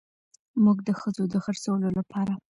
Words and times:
موږ 0.63 0.77
د 0.87 0.89
ښځو 0.99 1.23
د 1.33 1.35
خرڅولو 1.43 1.89
لپاره 1.97 2.33